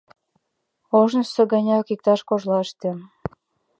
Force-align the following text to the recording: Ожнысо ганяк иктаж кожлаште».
Ожнысо 0.99 1.41
ганяк 1.53 1.87
иктаж 1.93 2.19
кожлаште». 2.29 2.89